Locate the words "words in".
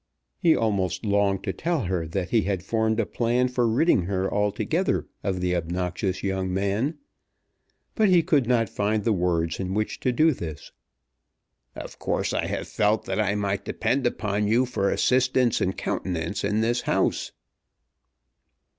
9.13-9.75